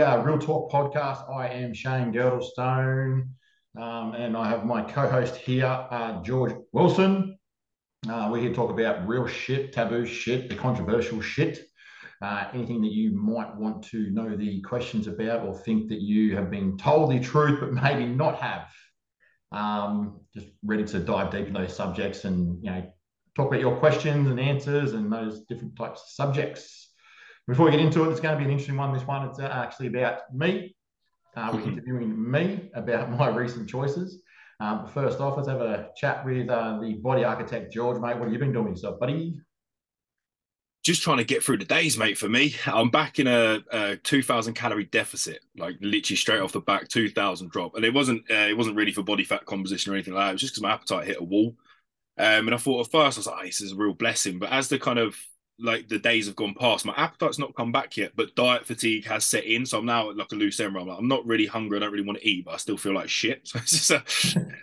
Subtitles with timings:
[0.00, 1.30] uh, Real Talk podcast.
[1.30, 3.28] I am Shane Girdlestone,
[3.78, 7.38] um, and I have my co-host here, uh, George Wilson.
[8.08, 11.66] Uh, we're here to talk about real shit, taboo shit, the controversial shit,
[12.20, 16.36] uh, anything that you might want to know the questions about or think that you
[16.36, 18.68] have been told the truth but maybe not have.
[19.52, 22.84] Um, just ready to dive deep in those subjects and you know
[23.36, 26.85] talk about your questions and answers and those different types of subjects.
[27.46, 28.92] Before we get into it, it's going to be an interesting one.
[28.92, 30.74] This one, it's uh, actually about me.
[31.36, 34.20] Uh, we're interviewing me about my recent choices.
[34.58, 38.16] Um, first off, let's have a chat with uh, the body architect, George, mate.
[38.16, 39.40] What have you been doing yourself, buddy?
[40.82, 42.18] Just trying to get through the days, mate.
[42.18, 46.60] For me, I'm back in a, a 2,000 calorie deficit, like literally straight off the
[46.60, 49.96] back, 2,000 drop, and it wasn't uh, it wasn't really for body fat composition or
[49.96, 50.30] anything like that.
[50.30, 51.56] It was just because my appetite hit a wall.
[52.18, 54.38] Um, and I thought at first I was like, oh, this is a real blessing.
[54.38, 55.16] But as the kind of
[55.58, 56.84] like the days have gone past.
[56.84, 59.64] My appetite's not come back yet, but diet fatigue has set in.
[59.64, 60.76] So I'm now like a loose end.
[60.76, 61.76] I'm like, I'm not really hungry.
[61.76, 63.48] I don't really want to eat, but I still feel like shit.
[63.52, 64.04] So it's a,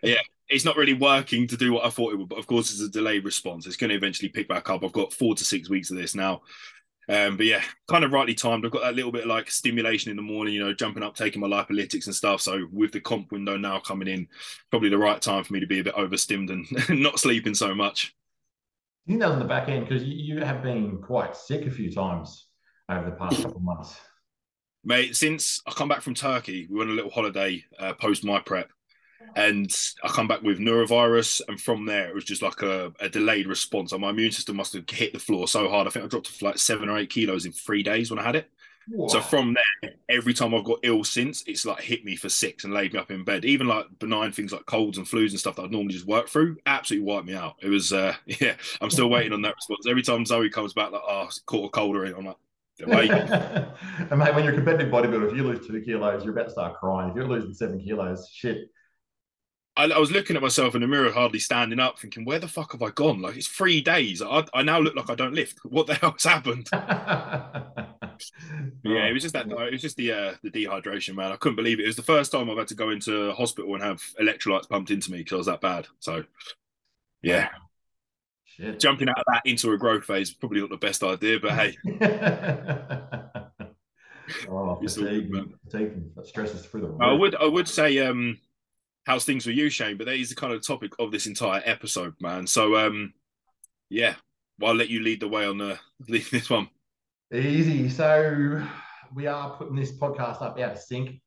[0.04, 2.30] yeah, it's not really working to do what I thought it would.
[2.30, 3.66] But of course, it's a delayed response.
[3.66, 4.84] It's going to eventually pick back up.
[4.84, 6.42] I've got four to six weeks of this now.
[7.10, 8.66] Um, but yeah, kind of rightly timed.
[8.66, 11.42] I've got that little bit like stimulation in the morning, you know, jumping up, taking
[11.42, 12.42] my lipolytics and stuff.
[12.42, 14.28] So with the comp window now coming in,
[14.70, 16.66] probably the right time for me to be a bit overstimmed and
[17.02, 18.16] not sleeping so much.
[19.06, 21.66] I think that was on the back end because you, you have been quite sick
[21.66, 22.48] a few times
[22.90, 24.00] over the past couple of months.
[24.86, 28.24] Mate, since I come back from Turkey, we went on a little holiday uh, post
[28.24, 28.70] my prep,
[29.36, 29.70] and
[30.04, 33.48] I come back with norovirus, and from there it was just like a, a delayed
[33.48, 33.92] response.
[33.92, 35.88] And my immune system must have hit the floor so hard.
[35.88, 38.24] I think I dropped to like seven or eight kilos in three days when I
[38.24, 38.50] had it.
[39.08, 42.64] So from there, every time I've got ill since, it's like hit me for six
[42.64, 43.46] and laid me up in bed.
[43.46, 46.28] Even like benign things like colds and flus and stuff that I'd normally just work
[46.28, 47.56] through, absolutely wiped me out.
[47.62, 49.88] It was, uh, yeah, I'm still waiting on that response.
[49.88, 52.38] Every time Zoe comes back, like, oh, caught a cold already, I'm like,
[52.80, 56.52] and mate, when you're a competitive bodybuilder, if you lose two kilos, you're about to
[56.52, 57.12] start crying.
[57.12, 58.70] If you're losing seven kilos, shit.
[59.76, 62.48] I, I, was looking at myself in the mirror, hardly standing up, thinking, "Where the
[62.48, 63.22] fuck have I gone?
[63.22, 64.22] Like it's three days.
[64.22, 65.60] I, I now look like I don't lift.
[65.64, 66.68] What the hell's happened?"
[68.94, 69.50] Yeah, it was just that.
[69.50, 71.32] It was just the uh, the dehydration, man.
[71.32, 71.84] I couldn't believe it.
[71.84, 74.92] It was the first time I've had to go into hospital and have electrolytes pumped
[74.92, 75.88] into me because I was that bad.
[76.00, 76.24] So,
[77.22, 77.50] yeah.
[78.46, 78.80] Shit.
[78.80, 81.76] Jumping out of that into a growth phase probably not the best idea, but hey.
[84.50, 85.54] oh, fatigue, man.
[85.70, 87.02] fatigue stresses through the roof.
[87.02, 88.38] I would I would say um
[89.06, 89.98] how's things for you, Shane?
[89.98, 92.46] But that is the kind of topic of this entire episode, man.
[92.46, 93.14] So um
[93.90, 94.16] yeah,
[94.60, 96.70] well, I'll let you lead the way on the lead this one.
[97.34, 97.90] Easy.
[97.90, 98.64] So
[99.16, 101.20] we are putting this podcast up out of sync.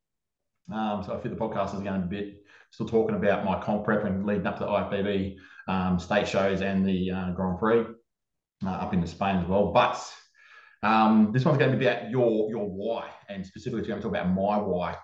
[0.71, 3.43] Um, so I feel the podcast is going to be a bit still talking about
[3.43, 5.35] my comp prep and leading up to the IFBB
[5.67, 7.85] um, state shows and the uh, Grand Prix
[8.65, 9.73] uh, up in Spain as well.
[9.73, 10.01] But
[10.81, 14.03] um, this one's going to be about your your why, and specifically, it's going to
[14.07, 14.95] talk about my why.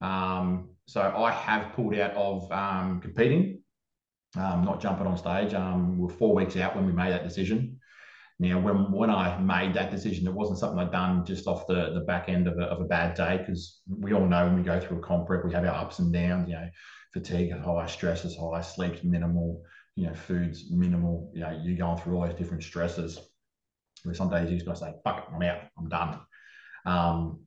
[0.00, 3.62] Um, so I have pulled out of um, competing,
[4.36, 5.54] um, not jumping on stage.
[5.54, 7.78] Um, we're four weeks out when we made that decision.
[8.40, 11.92] Now, when when I made that decision, it wasn't something I'd done just off the,
[11.94, 14.62] the back end of a, of a bad day because we all know when we
[14.62, 16.48] go through a comp prep, we have our ups and downs.
[16.48, 16.68] You know,
[17.12, 19.62] fatigue is high, stress is high, sleep's minimal,
[19.94, 21.30] you know, food's minimal.
[21.32, 23.20] You know, you're going through all those different stresses.
[24.02, 26.20] Where some days you just got to say, "Fuck it, I'm out, I'm done."
[26.86, 27.46] Um,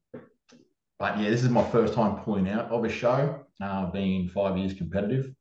[1.00, 4.58] but yeah, this is my first time pulling out of a show, uh, being five
[4.58, 5.34] years competitive.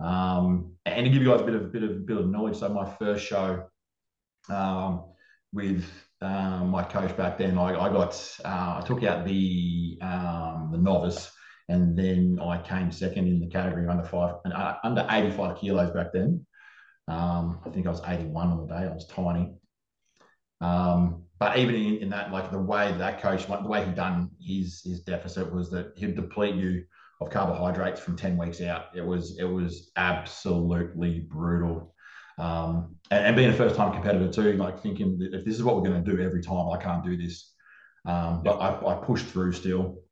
[0.00, 2.56] Um, and to give you guys a bit of a bit of bit of knowledge,
[2.56, 3.68] so my first show
[4.50, 5.04] um,
[5.52, 5.84] with
[6.20, 7.58] um, my coach back then.
[7.58, 11.30] I, I got uh, I took out the um, the novice,
[11.68, 15.90] and then I came second in the category under five uh, under eighty five kilos
[15.90, 16.44] back then.
[17.06, 18.84] Um, I think I was eighty one on the day.
[18.84, 19.52] I was tiny.
[20.60, 23.92] Um, but even in, in, that, like the way that coach, like the way he
[23.92, 26.84] done his his deficit was that he'd deplete you
[27.20, 28.86] of carbohydrates from ten weeks out.
[28.94, 31.94] It was it was absolutely brutal.
[32.38, 35.74] Um, and, and, being a first time competitor too, like thinking if this is what
[35.74, 37.52] we're going to do every time, I can't do this.
[38.06, 40.02] Um, but I, I, pushed through still,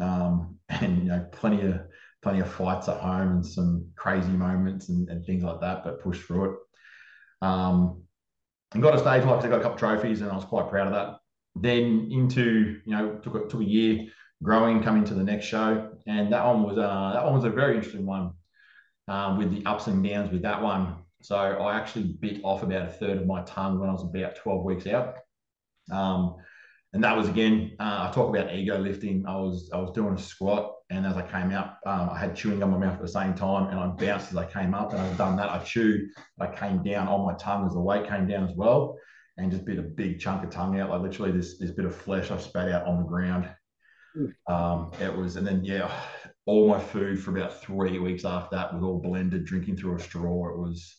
[0.00, 1.82] um, and you know, plenty of
[2.22, 6.02] plenty of fights at home and some crazy moments and, and things like that, but
[6.02, 6.58] pushed through it.
[7.42, 8.02] Um,
[8.72, 10.68] and got a stage like I got a couple of trophies, and I was quite
[10.70, 11.18] proud of that.
[11.56, 14.06] Then into you know took a, took a year
[14.42, 17.50] growing, coming to the next show, and that one was uh, that one was a
[17.50, 18.32] very interesting one
[19.08, 20.96] um, with the ups and downs with that one.
[21.22, 24.36] So I actually bit off about a third of my tongue when I was about
[24.36, 25.16] 12 weeks out.
[25.90, 26.36] Um,
[26.92, 29.24] and that was again, uh, I talk about ego lifting.
[29.26, 32.34] I was I was doing a squat, and as I came out, um, I had
[32.34, 34.74] chewing gum in my mouth at the same time, and I bounced as I came
[34.74, 34.92] up.
[34.92, 35.50] And I've done that.
[35.50, 36.08] I chewed,
[36.40, 38.96] I came down on my tongue as the weight came down as well,
[39.36, 41.94] and just bit a big chunk of tongue out, like literally this this bit of
[41.94, 43.48] flesh I spat out on the ground.
[44.48, 45.92] Um, it was, and then yeah,
[46.46, 50.00] all my food for about three weeks after that was all blended, drinking through a
[50.00, 50.48] straw.
[50.50, 50.96] It was,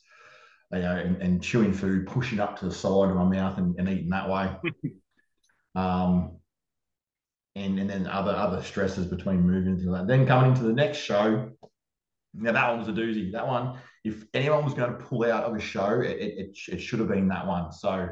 [0.74, 3.78] you know, and, and chewing food, pushing up to the side of my mouth and,
[3.78, 4.50] and eating that way.
[5.76, 6.38] um,
[7.56, 10.08] and and then other other stresses between moving to that.
[10.08, 11.52] Then coming into the next show,
[12.34, 13.32] now that one was a doozy.
[13.32, 16.82] That one, if anyone was going to pull out of a show, it, it, it
[16.82, 17.72] should have been that one.
[17.72, 18.10] So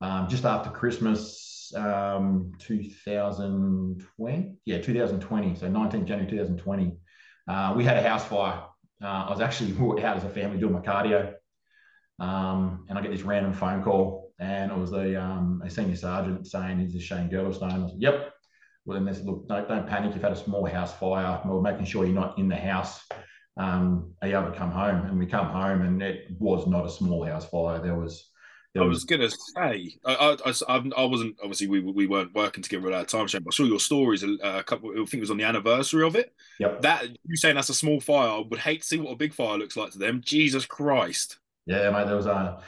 [0.00, 6.96] um, just after Christmas, um, 2020, yeah, 2020, so 19th January 2020,
[7.48, 8.62] uh, we had a house fire.
[9.02, 9.72] Uh, I was actually
[10.04, 11.34] out as a family doing my cardio,
[12.18, 15.96] um, and I get this random phone call, and it was the um, a senior
[15.96, 18.32] sergeant saying, "Is this Shane Girdlestone?" I said, "Yep."
[18.84, 20.14] Well, then they said, "Look, don't, don't panic.
[20.14, 21.40] You've had a small house fire.
[21.44, 23.06] We're making sure you're not in the house."
[23.58, 25.06] um, are you able to come home?
[25.06, 27.80] And we come home, and it was not a small house fire.
[27.80, 28.30] There was.
[28.74, 32.62] There I was, was gonna say, I, I, I, wasn't obviously we, we weren't working
[32.62, 33.42] together at that time, Shane.
[33.42, 34.90] But I saw your stories a, couple.
[34.90, 36.34] I think it was on the anniversary of it.
[36.60, 36.82] Yep.
[36.82, 38.28] That you saying that's a small fire.
[38.28, 40.20] I would hate to see what a big fire looks like to them.
[40.22, 41.38] Jesus Christ.
[41.68, 42.06] Yeah, mate.
[42.06, 42.62] There was a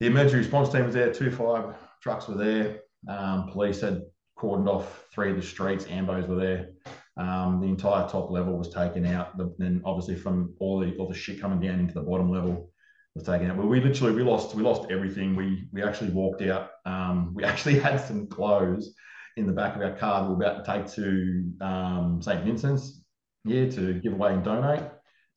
[0.00, 1.12] the emergency response team was there.
[1.12, 2.80] Two fire trucks were there.
[3.08, 4.02] Um, police had
[4.36, 5.84] cordoned off three of the streets.
[5.84, 6.70] Ambos were there.
[7.16, 9.38] Um, the entire top level was taken out.
[9.58, 12.72] then obviously from all the all the shit coming down into the bottom level
[13.14, 13.56] was taken out.
[13.56, 15.36] But we literally we lost we lost everything.
[15.36, 16.70] We we actually walked out.
[16.86, 18.92] Um, we actually had some clothes
[19.36, 22.44] in the back of our car we are about to take to um, St.
[22.44, 23.04] Vincent's
[23.44, 24.82] here to give away and donate.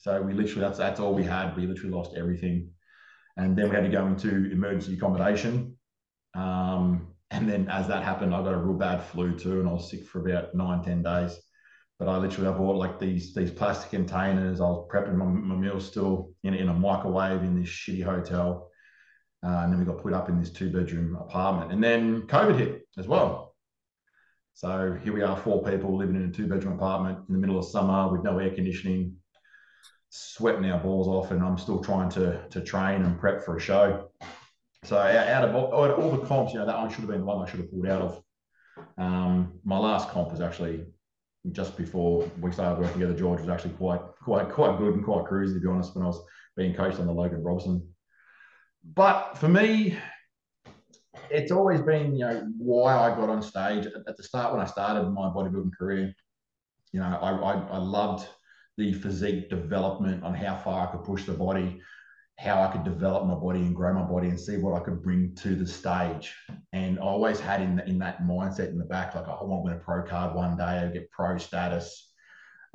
[0.03, 1.55] So we literally that's that's all we had.
[1.55, 2.71] We literally lost everything,
[3.37, 5.77] and then we had to go into emergency accommodation.
[6.35, 9.71] Um, and then as that happened, I got a real bad flu too, and I
[9.71, 11.39] was sick for about nine ten days.
[11.99, 14.59] But I literally I bought like these these plastic containers.
[14.59, 18.69] I was prepping my, my meals still in, in a microwave in this shitty hotel.
[19.41, 21.71] Uh, and then we got put up in this two bedroom apartment.
[21.71, 23.55] And then COVID hit as well.
[24.53, 27.57] So here we are, four people living in a two bedroom apartment in the middle
[27.57, 29.15] of summer with no air conditioning,
[30.15, 31.31] sweating our balls off.
[31.31, 34.09] And I'm still trying to, to train and prep for a show.
[34.83, 37.25] So out of all, all the comps, you know, that one should have been the
[37.25, 38.23] one I should have pulled out of.
[38.97, 40.85] Um, my last comp was actually
[41.51, 45.25] just before we started working together, George was actually quite quite quite good and quite
[45.25, 46.23] cruisy to be honest when I was
[46.55, 47.85] being coached on the Logan Robson.
[48.95, 49.97] But for me,
[51.29, 54.65] it's always been you know why I got on stage at the start when I
[54.65, 56.13] started my bodybuilding career.
[56.93, 58.27] You know, I, I, I loved
[58.77, 61.81] the physique development on how far I could push the body
[62.39, 65.03] how I could develop my body and grow my body and see what I could
[65.03, 66.33] bring to the stage.
[66.73, 69.61] And I always had in, in that mindset in the back, like, oh, I want
[69.61, 72.11] to win a pro card one day, I get pro status.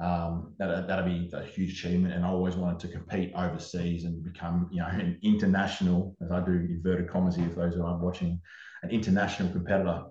[0.00, 2.14] Um, that, that'd be a huge achievement.
[2.14, 6.38] And I always wanted to compete overseas and become, you know, an international, as I
[6.40, 8.40] do inverted commas here for those who aren't watching,
[8.84, 10.04] an international competitor.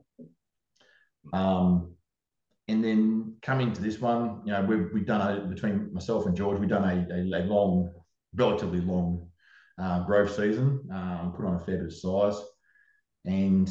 [1.31, 1.95] Um,
[2.68, 6.36] and then coming to this one, you know, we've, we've done a, between myself and
[6.36, 7.94] George, we've done a, a, a long,
[8.36, 9.30] relatively long
[9.81, 12.40] uh, growth season, um, put on a fair bit of size.
[13.25, 13.69] And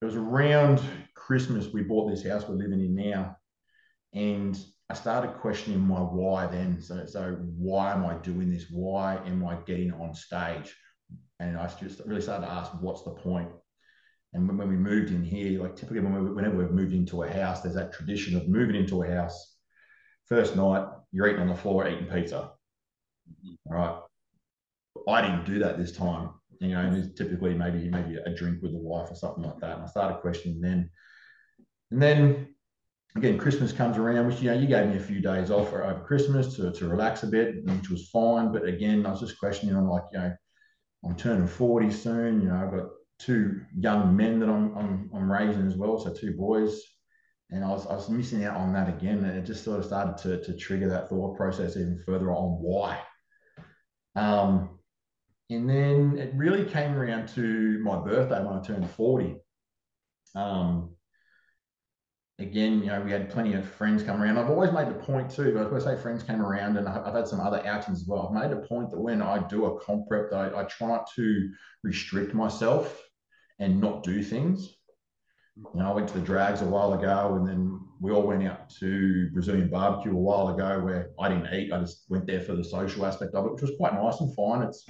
[0.00, 0.80] it was around
[1.14, 3.36] Christmas we bought this house we're living in now.
[4.12, 4.56] And
[4.88, 6.80] I started questioning my why then.
[6.80, 8.66] So, so why am I doing this?
[8.70, 10.76] Why am I getting on stage?
[11.40, 13.48] And I just really started to ask, what's the point?
[14.36, 17.22] And when, when we moved in here, like typically when we, whenever we've moved into
[17.22, 19.56] a house, there's that tradition of moving into a house.
[20.26, 22.50] First night, you're eating on the floor, eating pizza.
[23.30, 23.74] Mm-hmm.
[23.74, 24.02] All right.
[25.08, 26.30] I didn't do that this time.
[26.60, 29.76] You know, and typically maybe maybe a drink with the wife or something like that.
[29.76, 30.90] And I started questioning then.
[31.90, 32.54] And then
[33.14, 36.02] again, Christmas comes around, which you know, you gave me a few days off over
[36.06, 38.52] Christmas to, to relax a bit, which was fine.
[38.52, 40.34] But again, I was just questioning, I'm like, you know,
[41.04, 42.86] I'm turning 40 soon, you know, I've got
[43.18, 46.80] two young men that I'm I'm, I'm raising as well, so two boys.
[47.50, 49.24] And I was, I was missing out on that again.
[49.24, 52.60] And it just sort of started to, to trigger that thought process even further on
[52.60, 53.00] why.
[54.16, 54.80] Um,
[55.48, 59.36] and then it really came around to my birthday when I turned 40.
[60.34, 60.96] Um,
[62.40, 64.38] again, you know, we had plenty of friends come around.
[64.38, 67.28] I've always made the point too, but I say friends came around and I've had
[67.28, 68.26] some other outings as well.
[68.26, 71.08] I've made a point that when I do a comp prep, I, I try not
[71.14, 71.50] to
[71.84, 73.05] restrict myself
[73.58, 74.74] and not do things.
[75.56, 78.46] You know, I went to the drags a while ago and then we all went
[78.46, 81.72] out to Brazilian barbecue a while ago where I didn't eat.
[81.72, 84.34] I just went there for the social aspect of it, which was quite nice and
[84.34, 84.62] fine.
[84.62, 84.86] It's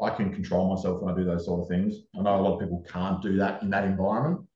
[0.00, 1.96] I can control myself when I do those sort of things.
[2.16, 4.46] I know a lot of people can't do that in that environment.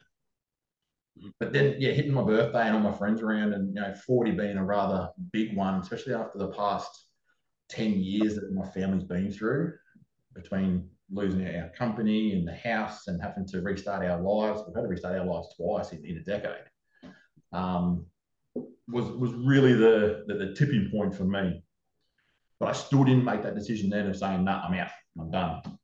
[1.39, 4.33] But then, yeah, hitting my birthday and all my friends around, and you know, 40
[4.33, 7.07] being a rather big one, especially after the past
[7.71, 9.75] 10 years that my family's been through
[10.35, 14.63] between losing our company and the house and having to restart our lives.
[14.67, 16.65] We've had to restart our lives twice in, in a decade.
[17.53, 18.07] um,
[18.89, 21.63] was was really the, the, the tipping point for me.
[22.59, 24.91] But I still didn't make that decision then of saying, "No, nah, I'm out.
[25.19, 25.79] I'm done."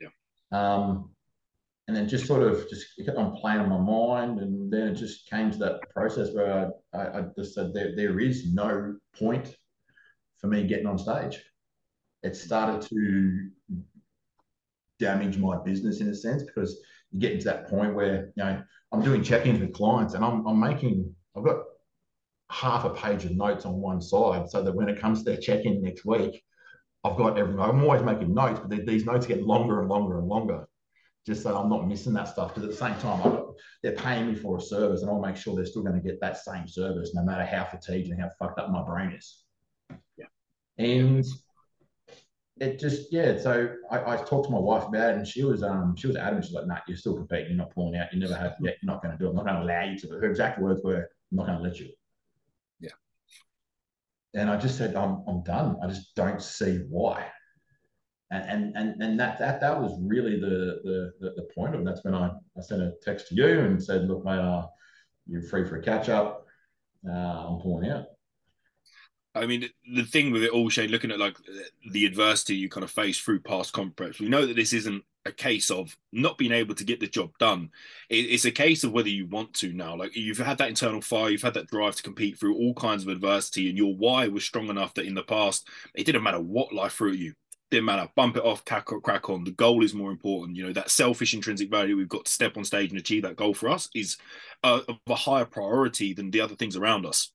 [0.00, 0.08] Yeah.
[0.52, 1.10] Um,
[1.88, 4.94] and then just sort of just kept on playing on my mind, and then it
[4.94, 8.96] just came to that process where I, I, I just said there, there is no
[9.18, 9.54] point
[10.38, 11.42] for me getting on stage.
[12.22, 13.50] It started to
[15.02, 16.80] damage my business in a sense because
[17.10, 20.46] you get to that point where you know I'm doing check-ins with clients and I'm,
[20.46, 21.58] I'm making I've got
[22.50, 25.38] half a page of notes on one side so that when it comes to their
[25.38, 26.42] check-in next week,
[27.02, 27.60] I've got everything.
[27.60, 30.68] I'm always making notes, but these notes get longer and longer and longer,
[31.26, 32.54] just so I'm not missing that stuff.
[32.54, 33.46] Because at the same time, got,
[33.82, 36.20] they're paying me for a service, and I'll make sure they're still going to get
[36.20, 39.44] that same service, no matter how fatigued and how fucked up my brain is.
[40.16, 40.26] Yeah.
[40.78, 41.24] And
[42.62, 43.36] it just yeah.
[43.38, 46.14] So I, I, talked to my wife about it, and she was um she was
[46.16, 46.44] adamant.
[46.44, 47.48] She's like, "Nah, you're still competing.
[47.48, 48.12] You're not pulling out.
[48.12, 48.54] You never have.
[48.60, 49.30] Yeah, you're not going to do it.
[49.30, 51.64] I'm not going to allow you to." Her exact words were, "I'm not going to
[51.64, 51.90] let you."
[52.78, 52.90] Yeah.
[54.34, 55.76] And I just said, "I'm I'm done.
[55.82, 57.26] I just don't see why."
[58.30, 61.80] And and and, and that that that was really the the the, the point of
[61.80, 61.84] it.
[61.84, 64.68] That's when I I sent a text to you and said, "Look, mate, uh,
[65.26, 66.46] you're free for a catch up.
[67.04, 68.06] Uh, I'm pulling out."
[69.34, 71.36] I mean, the thing with it all, Shane, looking at like
[71.90, 75.32] the adversity you kind of face through past comp we know that this isn't a
[75.32, 77.70] case of not being able to get the job done.
[78.10, 79.96] It's a case of whether you want to now.
[79.96, 83.04] Like you've had that internal fire, you've had that drive to compete through all kinds
[83.04, 86.40] of adversity, and your why was strong enough that in the past, it didn't matter
[86.40, 87.34] what life threw at you.
[87.70, 88.08] Didn't matter.
[88.16, 89.44] Bump it off, crack, crack on.
[89.44, 90.58] The goal is more important.
[90.58, 93.36] You know, that selfish intrinsic value we've got to step on stage and achieve that
[93.36, 94.18] goal for us is
[94.62, 97.32] uh, of a higher priority than the other things around us.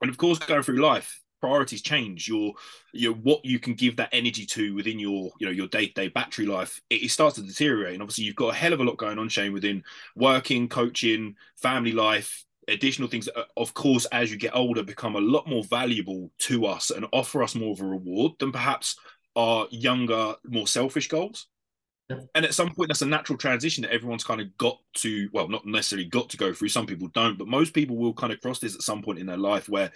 [0.00, 2.54] And of course, going through life, priorities change your
[2.94, 6.46] your what you can give that energy to within your you know your day-to-day battery
[6.46, 7.92] life it, it, starts to deteriorate.
[7.92, 9.84] And obviously you've got a hell of a lot going on shane within
[10.16, 15.20] working coaching family life additional things that, of course as you get older become a
[15.20, 18.96] lot more valuable to us and offer us more of a reward than perhaps
[19.36, 21.46] our younger more selfish goals.
[22.10, 25.48] And at some point, that's a natural transition that everyone's kind of got to, well,
[25.48, 26.68] not necessarily got to go through.
[26.68, 29.26] Some people don't, but most people will kind of cross this at some point in
[29.26, 29.90] their life where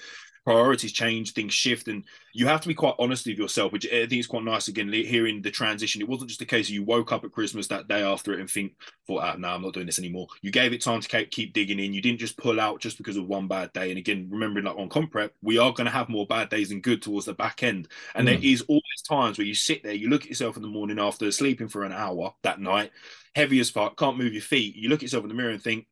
[0.44, 3.72] priorities change, things shift, and you have to be quite honest with yourself.
[3.72, 4.68] Which I think is quite nice.
[4.68, 7.66] Again, hearing the transition, it wasn't just a case of you woke up at Christmas
[7.68, 8.72] that day after it and think,
[9.06, 11.78] "Thought, ah, no, I'm not doing this anymore." You gave it time to keep digging
[11.78, 11.92] in.
[11.92, 13.90] You didn't just pull out just because of one bad day.
[13.90, 16.68] And again, remembering like on comp prep, we are going to have more bad days
[16.70, 17.88] than good towards the back end.
[18.14, 18.32] And mm.
[18.32, 20.98] there is always times where you sit there, you look at yourself in the morning
[20.98, 22.90] after sleeping for an hour that night,
[23.34, 24.76] heavy as fuck, can't move your feet.
[24.76, 25.86] You look at yourself in the mirror and think,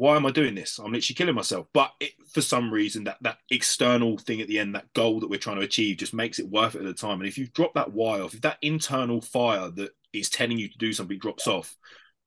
[0.00, 0.78] why am I doing this?
[0.78, 1.66] I'm literally killing myself.
[1.74, 5.28] But it, for some reason, that that external thing at the end, that goal that
[5.28, 7.20] we're trying to achieve, just makes it worth it at the time.
[7.20, 10.68] And if you drop that why off, if that internal fire that is telling you
[10.70, 11.76] to do something drops off,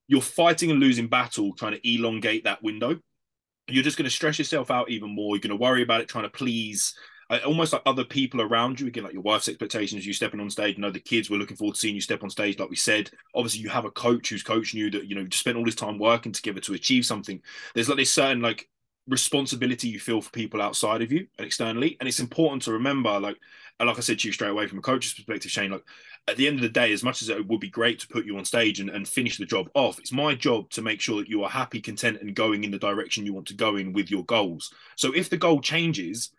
[0.07, 2.99] you're fighting and losing battle trying to elongate that window.
[3.67, 5.35] You're just going to stress yourself out even more.
[5.35, 6.93] You're going to worry about it, trying to please
[7.45, 10.75] almost like other people around you again like your wife's expectations you stepping on stage
[10.75, 12.75] you know the kids were looking forward to seeing you step on stage like we
[12.75, 13.09] said.
[13.35, 15.99] Obviously you have a coach who's coaching you that you know spent all this time
[15.99, 17.41] working together to achieve something.
[17.73, 18.69] There's like this certain like
[19.07, 21.97] responsibility you feel for people outside of you and externally.
[21.99, 23.37] And it's important to remember like
[23.79, 25.83] and like i said to you straight away from a coach's perspective shane like
[26.27, 28.25] at the end of the day as much as it would be great to put
[28.25, 31.19] you on stage and, and finish the job off it's my job to make sure
[31.19, 33.93] that you are happy content and going in the direction you want to go in
[33.93, 34.73] with your goals.
[34.95, 36.31] So if the goal changes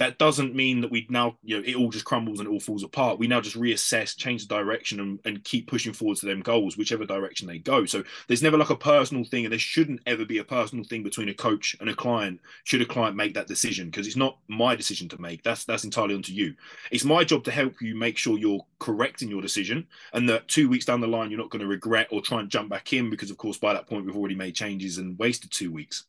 [0.00, 2.58] that doesn't mean that we now you know it all just crumbles and it all
[2.58, 3.18] falls apart.
[3.18, 6.78] We now just reassess change the direction and, and keep pushing forward to them goals
[6.78, 7.84] whichever direction they go.
[7.84, 11.02] So there's never like a personal thing and there shouldn't ever be a personal thing
[11.02, 14.38] between a coach and a client should a client make that decision because it's not
[14.48, 15.42] my decision to make.
[15.42, 16.54] That's that's entirely onto you.
[16.90, 20.48] It's my job to help you make sure you're correct in your decision and that
[20.48, 22.94] two weeks down the line you're not going to regret or try and jump back
[22.94, 26.06] in because of course by that point we've already made changes and wasted two weeks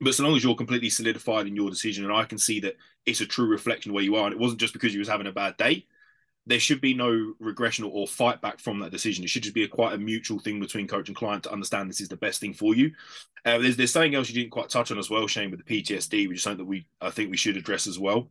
[0.00, 2.76] but so long as you're completely solidified in your decision and i can see that
[3.06, 5.08] it's a true reflection of where you are and it wasn't just because you was
[5.08, 5.86] having a bad day
[6.46, 9.24] there should be no regression or, fight back from that decision.
[9.24, 11.88] It should just be a quite a mutual thing between coach and client to understand
[11.88, 12.92] this is the best thing for you.
[13.44, 15.82] Uh, there's there's something else you didn't quite touch on as well, Shane, with the
[15.82, 18.30] PTSD, which is something that we I think we should address as well.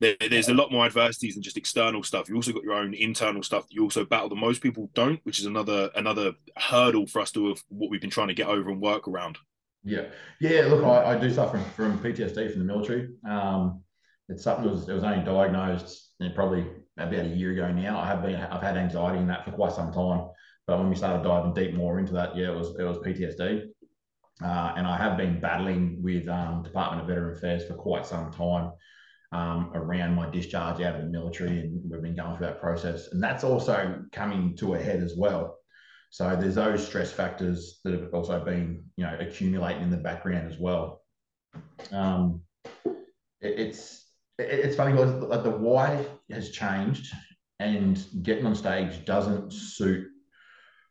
[0.00, 2.28] There, there's a lot more adversities than just external stuff.
[2.28, 5.20] You also got your own internal stuff that you also battle that most people don't,
[5.24, 8.48] which is another another hurdle for us to have what we've been trying to get
[8.48, 9.38] over and work around.
[9.84, 10.06] Yeah,
[10.40, 10.62] yeah.
[10.62, 13.10] Look, I, I do suffer from, PTSD from the military.
[13.28, 13.82] Um,
[14.28, 17.98] it's something that was, it was only diagnosed probably about a year ago now.
[17.98, 20.28] I have been I've had anxiety in that for quite some time,
[20.66, 23.66] but when we started diving deep more into that, yeah, it was it was PTSD,
[24.42, 28.32] uh, and I have been battling with um, Department of Veteran Affairs for quite some
[28.32, 28.72] time.
[29.32, 33.08] Um, around my discharge out of the military, and we've been going through that process,
[33.10, 35.58] and that's also coming to a head as well.
[36.14, 40.48] So there's those stress factors that have also been, you know, accumulating in the background
[40.48, 41.02] as well.
[41.90, 42.42] Um,
[42.84, 42.94] it,
[43.40, 44.06] it's
[44.38, 47.12] it, it's funny because like the why has changed,
[47.58, 50.06] and getting on stage doesn't suit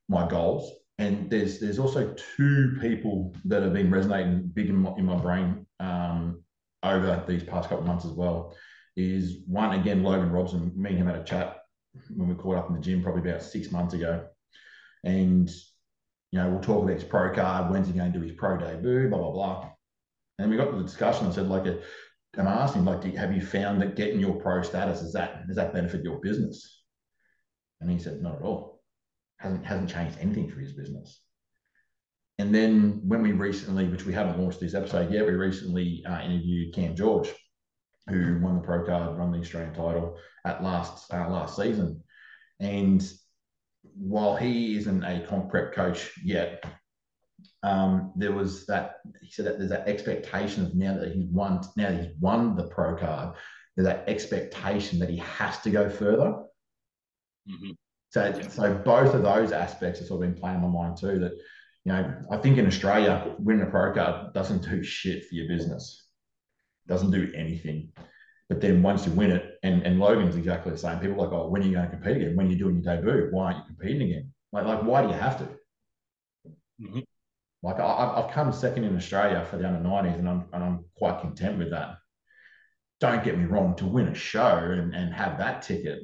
[0.09, 0.69] my goals.
[0.99, 5.15] And there's there's also two people that have been resonating big in my, in my
[5.15, 6.43] brain um,
[6.83, 8.57] over these past couple of months as well.
[8.97, 10.73] Is one again Logan Robson.
[10.75, 11.59] Me and him had a chat
[12.13, 14.27] when we caught up in the gym probably about six months ago,
[15.03, 15.49] and
[16.31, 17.71] you know we'll talk about his pro card.
[17.71, 19.09] When's he going to do his pro debut?
[19.09, 19.69] Blah blah blah.
[20.39, 21.27] And we got to the discussion.
[21.27, 21.79] I said like, a,
[22.37, 25.47] and I asked him like, have you found that getting your pro status is that
[25.47, 26.81] does that benefit your business?
[27.81, 28.73] And he said, not at all
[29.43, 31.21] hasn't hasn't changed anything for his business.
[32.39, 36.21] And then when we recently, which we haven't launched this episode yet, we recently uh,
[36.21, 37.29] interviewed Cam George,
[38.07, 42.01] who won the pro card, won the Australian title at last uh, last season.
[42.59, 43.07] And
[43.95, 46.63] while he isn't a comp prep coach yet,
[47.63, 51.61] um, there was that he said that there's that expectation of now that he's won
[51.77, 53.35] now that he's won the pro card,
[53.75, 56.43] there's that expectation that he has to go further.
[57.49, 57.71] Mm-hmm.
[58.11, 58.47] So, yeah.
[58.47, 61.19] so both of those aspects have sort of been playing on my mind too.
[61.19, 61.33] That
[61.85, 65.47] you know, I think in Australia, winning a pro card doesn't do shit for your
[65.47, 66.07] business.
[66.87, 67.91] Doesn't do anything.
[68.53, 70.99] But then once you win it, and, and Logan's exactly the same.
[70.99, 72.35] People are like, oh, when are you going to compete again?
[72.35, 73.29] When are you doing your debut?
[73.31, 74.31] Why aren't you competing again?
[74.51, 75.45] Like, like why do you have to?
[76.79, 76.99] Mm-hmm.
[77.63, 80.85] Like I, have come second in Australia for the under 90s, and I'm and I'm
[80.95, 81.95] quite content with that.
[82.99, 85.99] Don't get me wrong, to win a show and, and have that ticket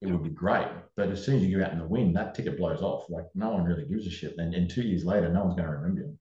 [0.00, 0.68] it would be great.
[0.96, 3.10] But as soon as you go out in the wind, that ticket blows off.
[3.10, 4.36] Like no one really gives a shit.
[4.38, 6.18] And, and two years later, no one's going to remember you.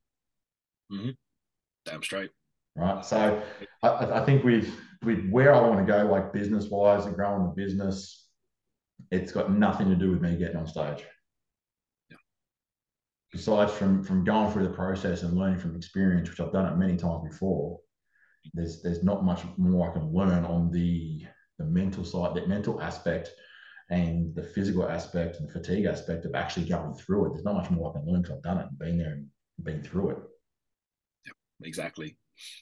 [0.91, 1.10] Mm-hmm.
[1.86, 2.31] Damn straight.
[2.75, 3.05] Right.
[3.05, 3.41] So
[3.84, 4.70] I, I think with
[5.03, 8.27] with where I want to go, like business wise and growing the business,
[9.12, 11.04] it's got nothing to do with me getting on stage.
[12.10, 12.17] Yeah.
[13.32, 16.78] Besides from from going through the process and learning from experience, which I've done it
[16.78, 17.80] many times before,
[18.54, 21.26] there's there's not much more I can learn on the
[21.58, 23.30] the mental side, that mental aspect
[23.89, 27.30] and the physical aspect and the fatigue aspect of actually going through it.
[27.34, 29.28] There's not much more I can learn because I've done it and been there and
[29.63, 30.17] been through it.
[31.26, 32.17] Yeah, exactly.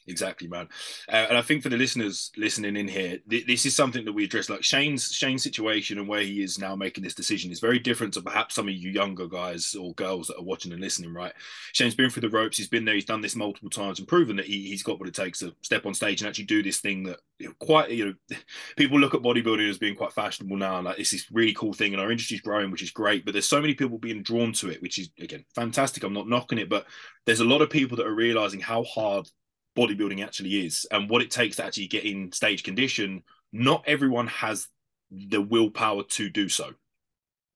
[0.07, 0.67] Exactly, man.
[1.11, 4.13] Uh, and I think for the listeners listening in here, th- this is something that
[4.13, 4.49] we address.
[4.49, 8.13] Like Shane's Shane's situation and where he is now making this decision is very different
[8.15, 11.13] to perhaps some of you younger guys or girls that are watching and listening.
[11.13, 11.33] Right?
[11.73, 12.57] Shane's been through the ropes.
[12.57, 12.95] He's been there.
[12.95, 15.53] He's done this multiple times and proven that he, he's got what it takes to
[15.61, 18.37] step on stage and actually do this thing that you know, quite you know
[18.77, 20.81] people look at bodybuilding as being quite fashionable now.
[20.81, 23.25] Like it's this really cool thing, and our industry's growing, which is great.
[23.25, 26.03] But there's so many people being drawn to it, which is again fantastic.
[26.03, 26.85] I'm not knocking it, but
[27.25, 29.27] there's a lot of people that are realizing how hard
[29.75, 34.27] bodybuilding actually is and what it takes to actually get in stage condition, not everyone
[34.27, 34.67] has
[35.11, 36.71] the willpower to do so.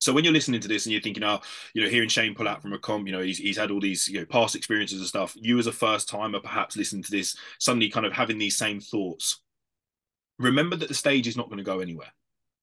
[0.00, 1.40] So when you're listening to this and you're thinking, oh,
[1.74, 3.80] you know, hearing Shane pull out from a comp, you know, he's, he's had all
[3.80, 5.34] these, you know, past experiences and stuff.
[5.36, 8.80] You as a first timer, perhaps listening to this, suddenly kind of having these same
[8.80, 9.40] thoughts.
[10.38, 12.12] Remember that the stage is not going to go anywhere.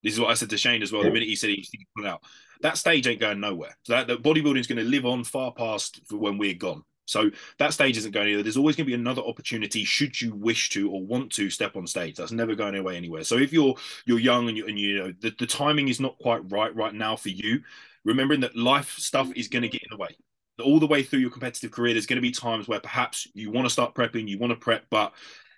[0.02, 1.04] This is what I said to Shane as well.
[1.04, 2.22] The minute he said he's pulling out,
[2.62, 3.76] that stage ain't going nowhere.
[3.84, 6.84] So that, that bodybuilding is going to live on far past when we're gone.
[7.06, 8.44] So that stage isn't going either.
[8.44, 11.76] There's always going to be another opportunity should you wish to or want to step
[11.76, 12.15] on stage.
[12.15, 13.24] That's never going away anywhere.
[13.24, 16.18] So if you're you're young and you and you know the, the timing is not
[16.18, 17.62] quite right right now for you,
[18.04, 20.18] remembering that life stuff is going to get in the way.
[20.63, 23.52] All the way through your competitive career, there's going to be times where perhaps you
[23.52, 25.13] want to start prepping, you want to prep, but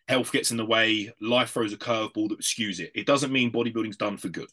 [0.08, 2.92] health gets in the way, life throws a curveball that skews it.
[2.96, 4.50] It doesn't mean bodybuilding's done for good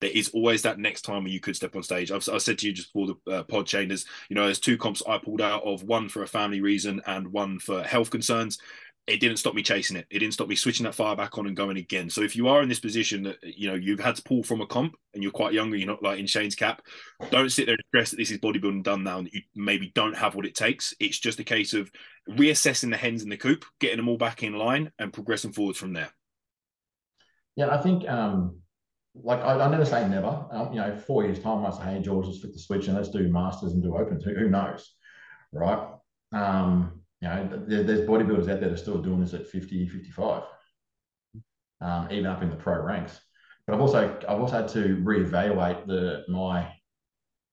[0.00, 2.10] there is always that next time when you could step on stage.
[2.10, 4.60] I've, I said to you just before the uh, pod Shane, there's you know there's
[4.60, 8.10] two comps I pulled out of one for a family reason and one for health
[8.10, 8.58] concerns.
[9.06, 10.06] It didn't stop me chasing it.
[10.10, 12.10] It didn't stop me switching that fire back on and going again.
[12.10, 14.60] So if you are in this position that you know you've had to pull from
[14.60, 16.82] a comp and you're quite younger, you're not like in Shane's cap,
[17.30, 20.16] don't sit there and stress that this is bodybuilding done now and you maybe don't
[20.16, 20.92] have what it takes.
[20.98, 21.90] It's just a case of
[22.28, 25.76] reassessing the hens in the coop, getting them all back in line, and progressing forward
[25.76, 26.10] from there.
[27.54, 28.60] Yeah, I think um,
[29.22, 30.46] like I, I, never say never.
[30.50, 32.96] Um, you know, four years time, I say, hey George, let's flip the switch and
[32.96, 34.24] let's do masters and do opens.
[34.24, 34.94] Who, who knows,
[35.52, 35.88] right?
[36.32, 39.88] Um, you know, there, there's bodybuilders out there that are still doing this at 50,
[39.88, 40.42] 55,
[41.80, 43.20] um, even up in the pro ranks.
[43.66, 46.72] But I've also I've also had to reevaluate the my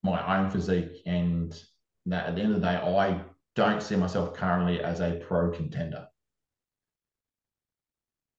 [0.04, 1.58] my own physique and
[2.06, 3.22] that at the end of the day, I
[3.56, 6.08] don't see myself currently as a pro contender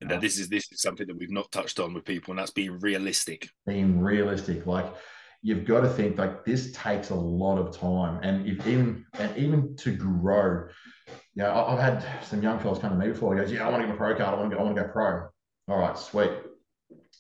[0.08, 2.78] this is this is something that we've not touched on with people, and that's being
[2.80, 3.48] realistic.
[3.66, 4.92] Being realistic, like
[5.42, 9.36] you've got to think like this takes a lot of time, and if even and
[9.36, 10.68] even to grow.
[11.34, 13.34] You know, I've had some young fellas come to me before.
[13.34, 14.34] He goes, "Yeah, I want to get a pro card.
[14.34, 14.62] I want to go.
[14.62, 15.28] I want to go pro."
[15.68, 16.30] All right, sweet.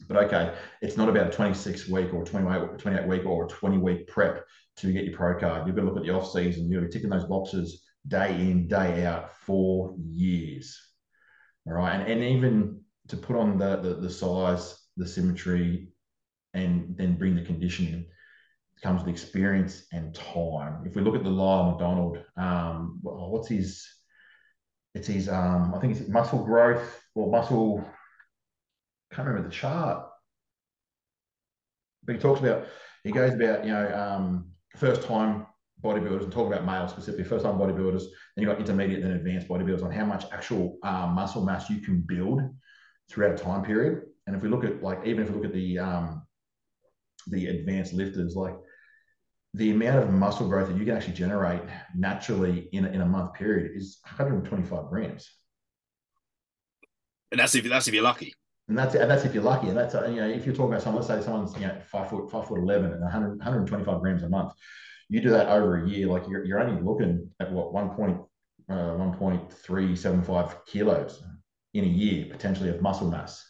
[0.08, 4.06] But okay, it's not about a 26 week or 28, 28 week or 20 week
[4.06, 4.44] prep
[4.76, 5.66] to get your pro card.
[5.66, 6.64] You've got to look at the off season.
[6.64, 10.78] You've got to be ticking those boxes day in, day out for years.
[11.66, 11.94] All right.
[11.94, 15.88] And, and even to put on the, the, the size, the symmetry,
[16.52, 18.06] and then bring the conditioning
[18.84, 20.84] comes with experience and time.
[20.86, 23.88] If we look at the Lyle McDonald, um, what's his?
[24.94, 25.28] It's his.
[25.28, 27.84] Um, I think it's muscle growth or muscle.
[29.10, 30.06] Can't remember the chart,
[32.04, 32.66] but he talks about.
[33.02, 35.46] He goes about you know um, first time
[35.82, 38.04] bodybuilders and talk about males specifically, first time bodybuilders.
[38.34, 41.80] Then you've got intermediate and advanced bodybuilders on how much actual um, muscle mass you
[41.80, 42.40] can build
[43.10, 44.02] throughout a time period.
[44.26, 46.22] And if we look at like even if we look at the um,
[47.28, 48.54] the advanced lifters, like
[49.54, 51.62] the amount of muscle growth that you can actually generate
[51.94, 55.30] naturally in a, in a month period is 125 grams.
[57.30, 58.32] And that's if that's if you're lucky.
[58.68, 59.68] And that's and that's if you're lucky.
[59.68, 62.08] And that's you know if you're talking about someone, let's say someone's you know five
[62.08, 64.52] foot five foot eleven and 100, 125 grams a month,
[65.08, 68.20] you do that over a year, like you're, you're only looking at what one point
[68.68, 71.22] uh, 1.375 kilos
[71.74, 73.44] in a year potentially of muscle mass.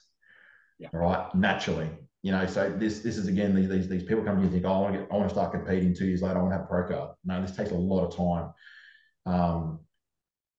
[0.79, 0.89] Yeah.
[0.93, 1.91] Right, naturally
[2.25, 4.65] you know, so this this is again these these people come to you and think,
[4.65, 6.39] oh, I want to get, I want to start competing two years later.
[6.39, 7.11] I want to have a pro card.
[7.23, 8.53] No, this takes a lot of time.
[9.27, 9.81] Um,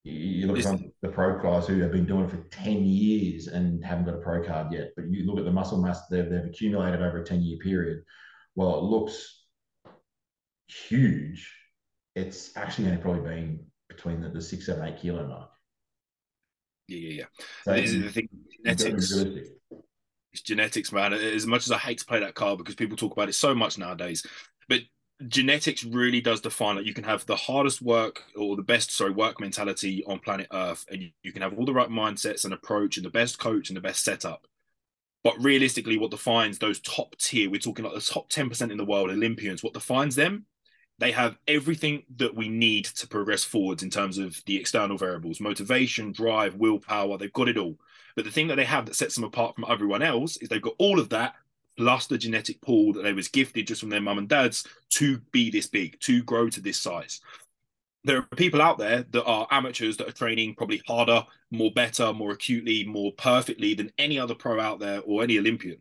[0.03, 3.84] you look at the pro guys who have been doing it for 10 years and
[3.84, 6.45] haven't got a pro card yet, but you look at the muscle mass they've, they've
[6.45, 8.03] accumulated over a 10 year period.
[8.53, 9.35] Well, it looks
[10.67, 11.51] huge.
[12.15, 15.49] It's actually only probably been between the, the six, seven, eight kilo mark.
[16.88, 17.45] Yeah, yeah, yeah.
[17.63, 18.30] So this is the thing.
[18.63, 19.13] Genetics
[20.36, 21.13] it's genetics, man.
[21.13, 23.56] As much as I hate to play that card because people talk about it so
[23.56, 24.25] much nowadays,
[24.67, 24.82] but
[25.28, 29.12] genetics really does define that you can have the hardest work or the best sorry
[29.12, 32.54] work mentality on planet earth and you, you, can have all the right mindsets and
[32.54, 34.45] approach and the best coach and the best setup
[35.23, 38.84] but realistically what defines those top tier we're talking like the top 10% in the
[38.84, 40.45] world olympians what defines them
[40.97, 45.39] they have everything that we need to progress forwards in terms of the external variables
[45.39, 47.77] motivation drive willpower they've got it all
[48.15, 50.62] but the thing that they have that sets them apart from everyone else is they've
[50.62, 51.36] got all of that
[51.77, 55.19] plus the genetic pool that they was gifted just from their mum and dads to
[55.31, 57.21] be this big, to grow to this size.
[58.03, 62.13] There are people out there that are amateurs that are training probably harder, more better,
[62.13, 65.77] more acutely, more perfectly than any other pro out there or any Olympian.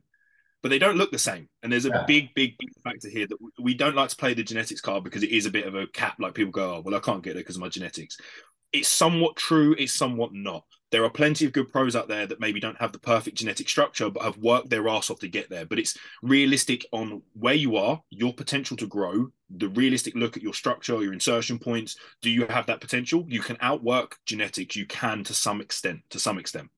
[0.64, 1.46] But they don't look the same.
[1.62, 2.04] And there's a yeah.
[2.08, 5.22] big, big, big factor here that we don't like to play the genetics card because
[5.22, 6.16] it is a bit of a cap.
[6.18, 8.16] Like people go, oh, well, I can't get it because of my genetics.
[8.72, 12.38] It's somewhat true, it's somewhat not there are plenty of good pros out there that
[12.38, 15.50] maybe don't have the perfect genetic structure but have worked their ass off to get
[15.50, 20.36] there but it's realistic on where you are your potential to grow the realistic look
[20.36, 24.76] at your structure your insertion points do you have that potential you can outwork genetics
[24.76, 26.70] you can to some extent to some extent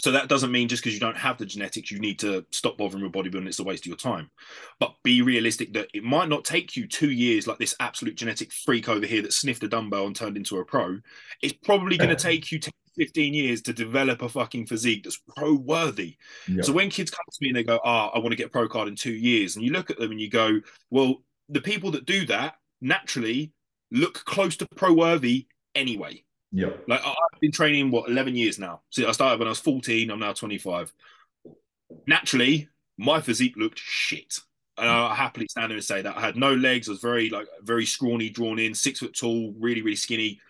[0.00, 2.76] so that doesn't mean just because you don't have the genetics, you need to stop
[2.76, 3.46] bothering with bodybuilding.
[3.46, 4.30] It's a waste of your time.
[4.78, 8.52] But be realistic that it might not take you two years, like this absolute genetic
[8.52, 10.98] freak over here that sniffed a dumbbell and turned into a pro.
[11.42, 15.20] It's probably going to take you 10, 15 years to develop a fucking physique that's
[15.36, 16.16] pro worthy.
[16.60, 18.52] So when kids come to me and they go, "Ah, oh, I want to get
[18.52, 21.60] pro card in two years," and you look at them and you go, "Well, the
[21.62, 23.52] people that do that naturally
[23.90, 26.70] look close to pro worthy anyway." Yeah.
[26.86, 28.82] Like I've been training what 11 years now.
[28.90, 30.10] See, I started when I was 14.
[30.10, 30.92] I'm now 25.
[32.06, 34.38] Naturally, my physique looked shit.
[34.78, 36.88] And I happily stand there and say that I had no legs.
[36.88, 40.40] I was very like very scrawny, drawn in, six foot tall, really, really skinny.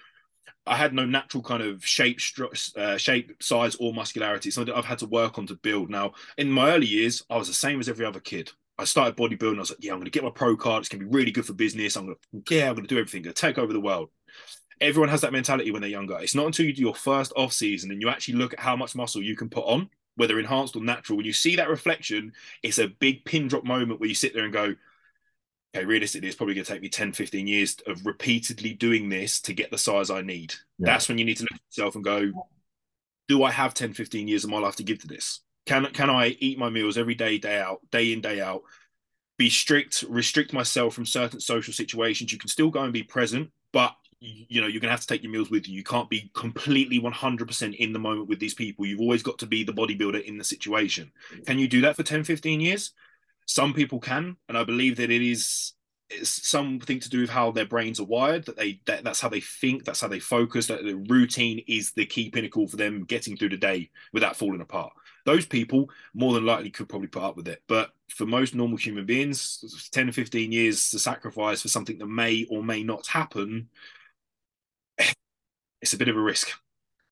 [0.67, 2.19] I had no natural kind of shape,
[2.77, 4.51] uh, shape, size, or muscularity.
[4.51, 5.91] Something I've had to work on to build.
[5.91, 8.51] Now, in my early years, I was the same as every other kid.
[8.77, 9.57] I started bodybuilding.
[9.57, 10.81] I was like, yeah, I'm going to get my pro card.
[10.81, 11.95] It's going to be really good for business.
[11.95, 13.21] I'm going to, yeah, I'm going to do everything.
[13.21, 14.11] I'm going to take over the world
[14.81, 16.19] everyone has that mentality when they're younger.
[16.21, 18.77] It's not until you do your first off season and you actually look at how
[18.77, 21.17] much muscle you can put on, whether enhanced or natural.
[21.17, 24.45] When you see that reflection, it's a big pin drop moment where you sit there
[24.45, 24.75] and go,
[25.75, 29.41] okay, realistically, it's probably going to take me 10, 15 years of repeatedly doing this
[29.43, 30.55] to get the size I need.
[30.79, 30.87] Yeah.
[30.87, 32.47] That's when you need to look at yourself and go,
[33.29, 35.41] do I have 10, 15 years of my life to give to this?
[35.67, 38.63] Can, can I eat my meals every day, day out, day in, day out?
[39.37, 42.33] Be strict, restrict myself from certain social situations.
[42.33, 45.07] You can still go and be present, but you know you're going to have to
[45.07, 45.75] take your meals with you.
[45.75, 48.87] You can't be completely 100% in the moment with these people.
[48.87, 51.13] You've always got to be the bodybuilder in the situation.
[51.47, 52.93] Can you do that for 10 15 years?
[53.47, 55.75] Some people can and i believe that it is
[56.23, 59.41] something to do with how their brains are wired that they that, that's how they
[59.41, 63.37] think that's how they focus that the routine is the key pinnacle for them getting
[63.37, 64.93] through the day without falling apart.
[65.25, 68.77] Those people more than likely could probably put up with it but for most normal
[68.77, 73.69] human beings 10 15 years to sacrifice for something that may or may not happen
[75.87, 76.51] it's a bit of a risk.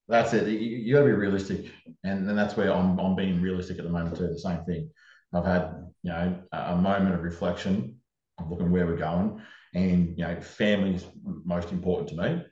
[0.09, 0.49] That's it.
[0.49, 1.71] You, you got to be realistic,
[2.03, 4.27] and, and that's where I'm, I'm being realistic at the moment too.
[4.27, 4.91] The same thing.
[5.33, 5.71] I've had
[6.03, 7.97] you know a moment of reflection,
[8.39, 9.41] of looking where we're going,
[9.75, 11.05] and you know family's
[11.45, 12.43] most important to me.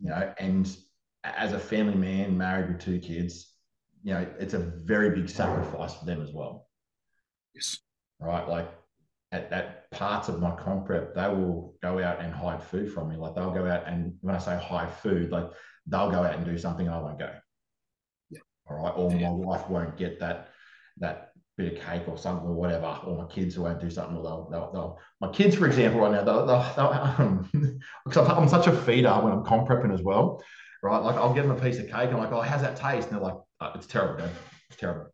[0.00, 0.76] you know, and
[1.24, 3.52] as a family man, married with two kids,
[4.02, 6.68] you know, it's a very big sacrifice for them as well.
[7.54, 7.78] Yes.
[8.20, 8.46] Right.
[8.46, 8.70] Like
[9.32, 13.08] at, at parts of my comp prep, they will go out and hide food from
[13.08, 13.16] me.
[13.16, 15.50] Like they'll go out and when I say hide food, like
[15.86, 17.30] they'll go out and do something I won't go.
[18.30, 18.40] Yeah.
[18.68, 18.92] All right.
[18.96, 19.30] Or yeah.
[19.30, 20.48] my wife won't get that
[20.98, 24.22] that bit of cake or something or whatever, or my kids won't do something, or
[24.22, 28.48] they'll, they'll, they'll my kids, for example, right now, they'll, they'll, they'll um, because I'm
[28.48, 30.42] such a feeder when I'm comp prepping as well,
[30.82, 30.98] right?
[30.98, 33.08] Like I'll give them a piece of cake, and I'm like, oh, how's that taste?
[33.08, 34.30] And they're like, oh, it's terrible, Dad.
[34.70, 35.06] It's terrible.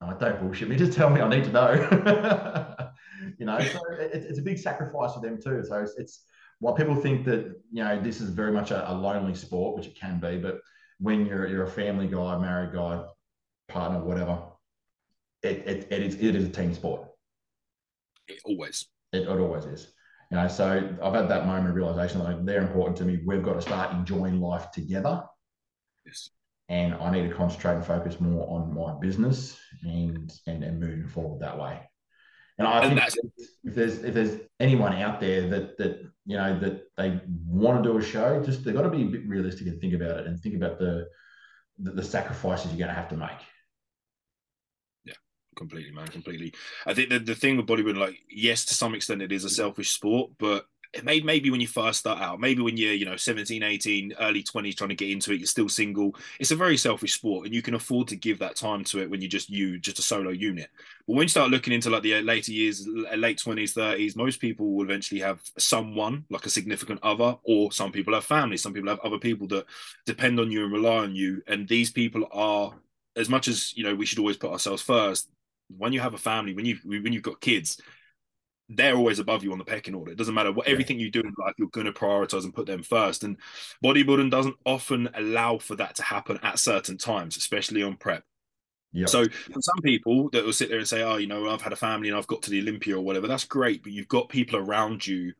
[0.00, 2.89] I'm like, don't bullshit me, just tell me, I need to know.
[3.38, 5.64] you know, so it, it's a big sacrifice for them too.
[5.64, 6.24] So it's, it's
[6.60, 9.86] while people think that you know this is very much a, a lonely sport, which
[9.86, 10.60] it can be, but
[10.98, 13.02] when you're you're a family guy, married guy,
[13.68, 14.38] partner, whatever,
[15.42, 17.08] it, it, it is it is a team sport.
[18.28, 18.86] It always.
[19.12, 19.92] It, it always is.
[20.30, 23.18] You know, so I've had that moment of realization that they're important to me.
[23.26, 25.24] We've got to start enjoying life together.
[26.06, 26.30] Yes.
[26.68, 31.08] And I need to concentrate and focus more on my business and and, and moving
[31.08, 31.80] forward that way.
[32.60, 33.32] And I and think
[33.64, 37.90] if there's if there's anyone out there that that you know that they want to
[37.90, 40.26] do a show, just they've got to be a bit realistic and think about it
[40.26, 41.08] and think about the
[41.78, 43.30] the, the sacrifices you're going to have to make
[45.06, 45.14] Yeah,
[45.56, 46.52] completely, man, completely.
[46.84, 49.50] I think the, the thing with bodybuilding, like, yes, to some extent it is a
[49.50, 53.04] selfish sport, but it may maybe when you first start out, maybe when you're, you
[53.04, 56.16] know, 17, 18, early 20s trying to get into it, you're still single.
[56.40, 59.08] It's a very selfish sport and you can afford to give that time to it
[59.08, 60.68] when you're just you, just a solo unit.
[61.06, 64.40] But when you start looking into like the uh, later years, late 20s, 30s, most
[64.40, 68.72] people will eventually have someone like a significant other, or some people have families, some
[68.72, 69.66] people have other people that
[70.06, 71.40] depend on you and rely on you.
[71.46, 72.74] And these people are
[73.16, 75.28] as much as you know we should always put ourselves first
[75.76, 77.80] when you have a family, when you when you've got kids,
[78.70, 80.12] they're always above you on the pecking order.
[80.12, 82.66] It doesn't matter what everything you do in life, you're going to prioritize and put
[82.66, 83.24] them first.
[83.24, 83.36] And
[83.84, 88.22] bodybuilding doesn't often allow for that to happen at certain times, especially on prep.
[88.92, 89.08] Yep.
[89.08, 91.72] So for some people that will sit there and say, "Oh, you know, I've had
[91.72, 94.28] a family and I've got to the Olympia or whatever," that's great, but you've got
[94.28, 95.32] people around you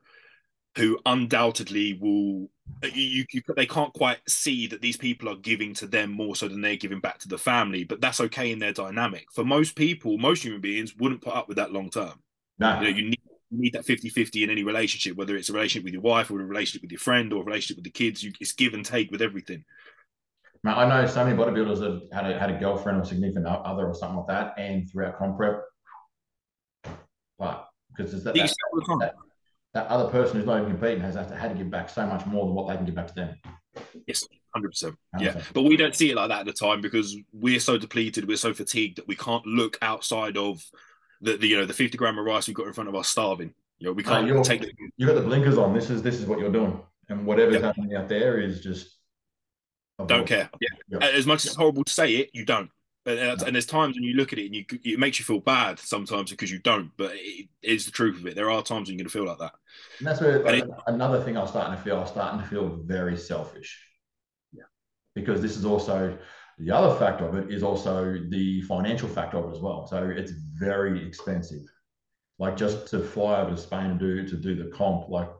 [0.76, 2.48] who undoubtedly will
[2.84, 6.36] uh, you, you, they can't quite see that these people are giving to them more
[6.36, 9.44] so than they're giving back to the family but that's okay in their dynamic for
[9.44, 12.22] most people most human beings wouldn't put up with that long term
[12.60, 12.80] no.
[12.80, 13.20] you know you need,
[13.50, 16.40] you need that 50-50 in any relationship whether it's a relationship with your wife or
[16.40, 18.84] a relationship with your friend or a relationship with the kids you, it's give and
[18.84, 19.64] take with everything
[20.62, 23.86] Man, I know so many bodybuilders have had a, had a girlfriend or significant other
[23.86, 25.62] or something like that, and throughout comp prep,
[27.38, 28.54] but because there's that, that,
[29.00, 29.14] that,
[29.72, 32.44] that other person who's not even competing has had to give back so much more
[32.44, 33.34] than what they can give back to them.
[34.06, 34.22] Yes,
[34.54, 34.96] hundred percent.
[35.18, 38.28] Yeah, but we don't see it like that at the time because we're so depleted,
[38.28, 40.62] we're so fatigued that we can't look outside of
[41.20, 43.08] the, the you know the fifty gram of rice we've got in front of us
[43.08, 43.54] starving.
[43.78, 44.62] You know, we can't no, take.
[44.62, 44.72] The...
[44.96, 45.74] You got the blinkers on.
[45.74, 47.62] This is this is what you're doing, and whatever's yep.
[47.62, 48.96] happening out there is just.
[50.06, 50.48] Don't care.
[50.60, 50.98] Yeah.
[50.98, 51.02] Yep.
[51.02, 52.70] As much as it's horrible to say it, you don't.
[53.06, 55.40] And, and, there's times when you look at it and you it makes you feel
[55.40, 58.34] bad sometimes because you don't, but it is the truth of it.
[58.34, 59.52] There are times when you're going to feel like that.
[59.98, 61.96] And that's where like, it, another thing I was starting to feel.
[61.96, 63.82] I was starting to feel very selfish.
[64.52, 64.64] Yeah.
[65.14, 66.18] Because this is also
[66.60, 69.86] the other factor of it is also the financial factor of it as well.
[69.86, 71.62] So it's very expensive.
[72.38, 75.30] Like just to fly over to Spain and do to do the comp, like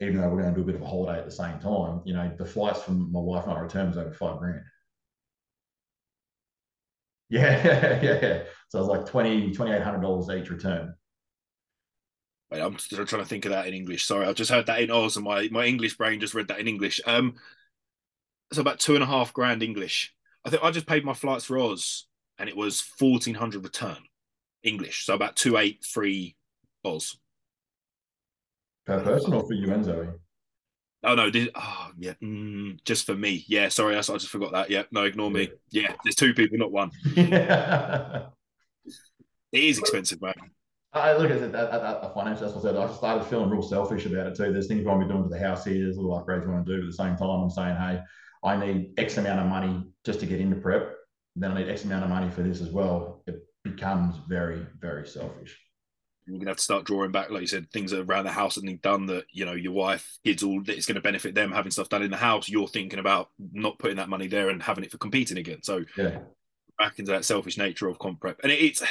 [0.00, 2.02] even though we're going to do a bit of a holiday at the same time,
[2.04, 4.60] you know, the flights from my wife and I return was over five grand.
[7.30, 8.42] Yeah, yeah, yeah.
[8.70, 10.94] So it's like twenty twenty eight hundred dollars each return.
[12.50, 14.06] Wait, I'm still trying to think of that in English.
[14.06, 16.58] Sorry, I just heard that in Oz, and my my English brain just read that
[16.58, 17.02] in English.
[17.04, 17.34] Um,
[18.50, 20.14] so about two and a half grand English.
[20.48, 22.06] I think I just paid my flights for Oz,
[22.38, 23.98] and it was fourteen hundred return
[24.62, 25.04] English.
[25.04, 26.36] So about two eight three
[26.86, 27.18] Oz
[28.86, 30.08] per person or for you and Zoe.
[31.04, 31.28] Oh no!
[31.28, 33.44] Did, oh yeah, mm, just for me.
[33.46, 34.70] Yeah, sorry, I, I, just forgot that.
[34.70, 35.50] Yeah, no, ignore me.
[35.70, 36.92] Yeah, there's two people, not one.
[37.14, 38.28] Yeah.
[39.50, 40.34] It is expensive, man.
[40.92, 42.42] I look at it at, at, the financial.
[42.42, 42.76] That's what I said.
[42.76, 44.52] I started feeling real selfish about it too.
[44.52, 45.84] There's things I want to be doing to the house here.
[45.84, 46.82] There's little upgrades I want to do.
[46.82, 48.02] But at the same time, I'm saying, hey,
[48.42, 50.94] I need X amount of money just to get into prep.
[51.36, 53.22] Then I need X amount of money for this as well.
[53.26, 55.58] It becomes very, very selfish
[56.28, 58.64] you're gonna have to start drawing back, like you said, things around the house that
[58.64, 61.52] need done that you know your wife, kids, all that it's going to benefit them
[61.52, 62.48] having stuff done in the house.
[62.48, 65.62] You're thinking about not putting that money there and having it for competing again.
[65.62, 66.18] So yeah,
[66.78, 68.82] back into that selfish nature of comp prep, and it, it's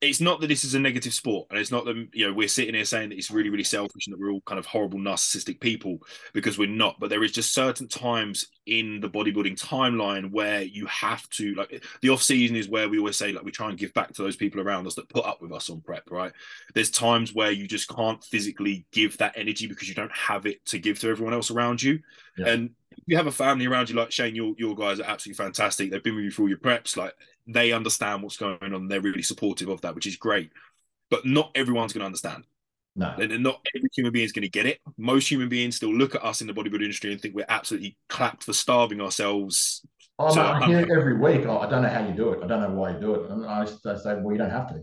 [0.00, 2.48] it's not that this is a negative sport, and it's not that you know we're
[2.48, 4.98] sitting here saying that it's really, really selfish and that we're all kind of horrible,
[4.98, 5.98] narcissistic people
[6.32, 6.98] because we're not.
[6.98, 11.84] But there is just certain times in the bodybuilding timeline where you have to like
[12.00, 14.22] the off season is where we always say like we try and give back to
[14.22, 16.32] those people around us that put up with us on prep, right?
[16.74, 20.64] There's times where you just can't physically give that energy because you don't have it
[20.66, 22.00] to give to everyone else around you,
[22.38, 22.48] yeah.
[22.48, 22.70] and
[23.06, 25.90] you have a family around you like Shane, your your guys are absolutely fantastic.
[25.90, 26.96] They've been with you through all your preps.
[26.96, 27.14] Like
[27.52, 28.88] they understand what's going on.
[28.88, 30.50] They're really supportive of that, which is great.
[31.10, 32.44] But not everyone's going to understand.
[32.96, 33.14] No.
[33.18, 34.78] And not every human being is going to get it.
[34.96, 37.96] Most human beings still look at us in the bodybuilding industry and think we're absolutely
[38.08, 39.86] clapped for starving ourselves.
[40.18, 41.46] Oh, no, I hear it every week.
[41.46, 42.42] Oh, I don't know how you do it.
[42.42, 43.30] I don't know why you do it.
[43.30, 44.82] And I, I say, well, you don't have to.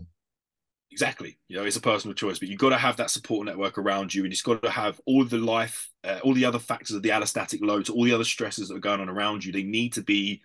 [0.90, 1.38] Exactly.
[1.48, 4.12] You know, it's a personal choice, but you've got to have that support network around
[4.12, 7.02] you, and you've got to have all the life, uh, all the other factors of
[7.02, 9.52] the allostatic loads, all the other stresses that are going on around you.
[9.52, 10.42] They need to be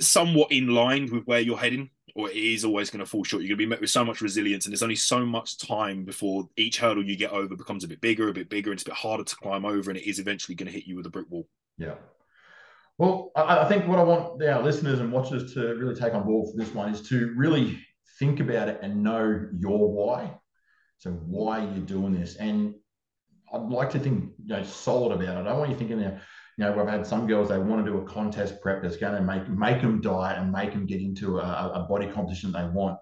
[0.00, 3.42] somewhat in line with where you're heading, or it is always going to fall short.
[3.42, 6.04] You're going to be met with so much resilience, and there's only so much time
[6.04, 8.86] before each hurdle you get over becomes a bit bigger, a bit bigger, and it's
[8.86, 11.06] a bit harder to climb over, and it is eventually going to hit you with
[11.06, 11.46] a brick wall.
[11.76, 11.94] Yeah.
[12.98, 16.50] Well, I, think what I want our listeners and watchers to really take on board
[16.50, 17.78] for this one is to really
[18.18, 20.34] think about it and know your why.
[20.98, 22.74] So why you're doing this, and
[23.52, 25.40] I'd like to think you know solid about it.
[25.40, 26.22] I don't want you thinking that
[26.58, 29.14] you know I've had some girls they want to do a contest prep that's going
[29.14, 32.64] to make make them diet and make them get into a, a body composition they
[32.64, 32.98] want.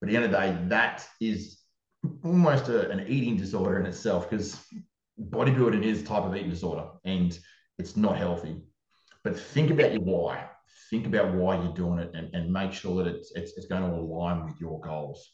[0.00, 1.58] But at the end of the day, that is
[2.22, 4.62] almost a, an eating disorder in itself because
[5.18, 7.36] bodybuilding is a type of eating disorder and
[7.78, 8.62] it's not healthy.
[9.24, 10.46] But think about your why
[10.90, 13.82] think about why you're doing it and, and make sure that it's, it's, it's going
[13.82, 15.32] to align with your goals.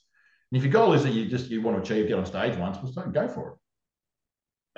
[0.52, 2.56] And if your goal is that you just you want to achieve get on stage
[2.56, 3.58] once, well, go for it.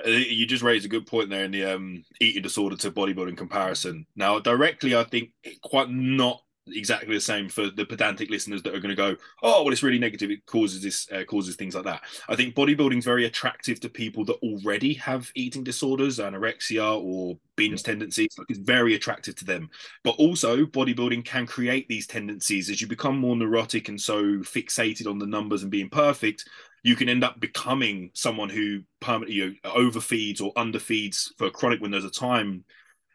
[0.05, 4.05] You just raised a good point there in the um, eating disorder to bodybuilding comparison.
[4.15, 5.31] Now, directly, I think
[5.61, 6.41] quite not
[6.73, 9.83] exactly the same for the pedantic listeners that are going to go, oh, well, it's
[9.83, 10.31] really negative.
[10.31, 12.01] It causes this, uh, causes things like that.
[12.27, 17.37] I think bodybuilding is very attractive to people that already have eating disorders, anorexia or
[17.55, 18.29] binge tendencies.
[18.37, 19.69] Like it's very attractive to them.
[20.03, 25.07] But also, bodybuilding can create these tendencies as you become more neurotic and so fixated
[25.07, 26.47] on the numbers and being perfect.
[26.83, 31.81] You can end up becoming someone who permanently you know, overfeeds or underfeeds for chronic
[31.81, 32.63] windows of time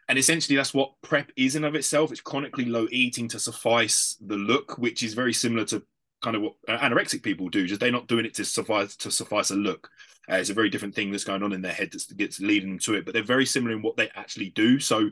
[0.07, 2.11] and essentially, that's what prep is in of itself.
[2.11, 5.83] It's chronically low eating to suffice the look, which is very similar to
[6.21, 7.65] kind of what anorexic people do.
[7.65, 9.89] Just they're not doing it to suffice to suffice a look.
[10.31, 12.69] Uh, it's a very different thing that's going on in their head that gets leading
[12.69, 13.05] them to it.
[13.05, 14.79] But they're very similar in what they actually do.
[14.79, 15.09] So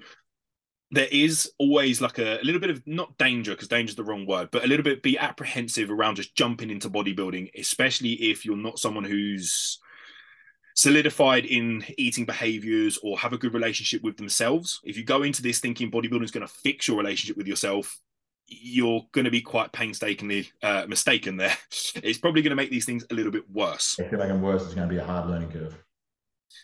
[0.94, 4.04] there is always like a, a little bit of not danger because danger is the
[4.04, 8.46] wrong word, but a little bit be apprehensive around just jumping into bodybuilding, especially if
[8.46, 9.80] you're not someone who's
[10.76, 14.80] solidified in eating behaviors or have a good relationship with themselves.
[14.84, 18.00] If you go into this thinking bodybuilding is going to fix your relationship with yourself,
[18.46, 21.58] you're going to be quite painstakingly uh, mistaken there.
[22.04, 23.98] It's probably going to make these things a little bit worse.
[24.00, 25.76] I feel like I'm worse, it's going to be a hard learning curve.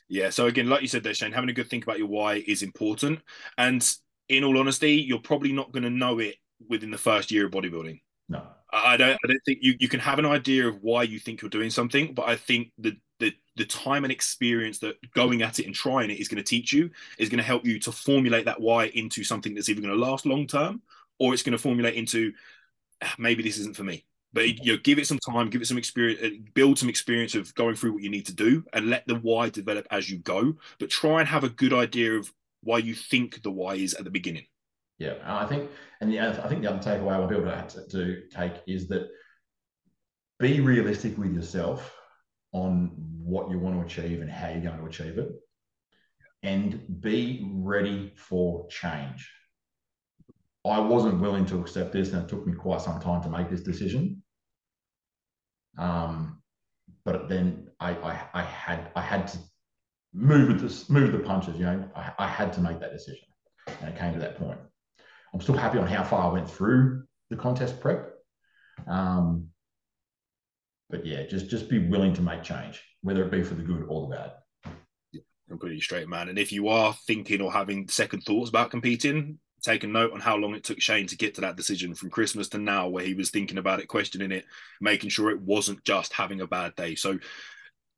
[0.07, 0.29] Yeah.
[0.29, 2.63] So again, like you said there, Shane, having a good think about your why is
[2.63, 3.21] important.
[3.57, 3.87] And
[4.29, 6.35] in all honesty, you're probably not going to know it
[6.67, 8.01] within the first year of bodybuilding.
[8.29, 8.43] No.
[8.71, 9.17] I don't.
[9.23, 11.71] I don't think you, you can have an idea of why you think you're doing
[11.71, 15.75] something, but I think the the the time and experience that going at it and
[15.75, 18.61] trying it is going to teach you is going to help you to formulate that
[18.61, 20.81] why into something that's either going to last long term
[21.19, 22.31] or it's going to formulate into
[23.03, 25.67] ah, maybe this isn't for me but you know give it some time give it
[25.67, 28.89] some experience uh, build some experience of going through what you need to do and
[28.89, 32.31] let the why develop as you go but try and have a good idea of
[32.61, 34.45] why you think the why is at the beginning
[34.97, 35.69] yeah i think
[36.01, 39.07] and the i think the other takeaway i want people to, to take is that
[40.39, 41.93] be realistic with yourself
[42.53, 45.29] on what you want to achieve and how you're going to achieve it,
[46.43, 49.31] and be ready for change.
[50.65, 53.49] I wasn't willing to accept this, and it took me quite some time to make
[53.49, 54.23] this decision.
[55.77, 56.41] Um,
[57.05, 59.37] but then I, I, I had I had to
[60.13, 61.57] move with this, move the punches.
[61.57, 63.25] You know, I, I had to make that decision,
[63.81, 64.59] and it came to that point.
[65.33, 68.13] I'm still happy on how far I went through the contest prep.
[68.87, 69.49] Um,
[70.89, 73.85] but yeah, just just be willing to make change, whether it be for the good
[73.87, 74.31] or the bad.
[75.51, 76.29] I'm pretty straight, man.
[76.29, 80.19] And if you are thinking or having second thoughts about competing, take a note on
[80.19, 83.03] how long it took Shane to get to that decision from Christmas to now, where
[83.05, 84.45] he was thinking about it, questioning it,
[84.79, 86.95] making sure it wasn't just having a bad day.
[86.95, 87.17] So,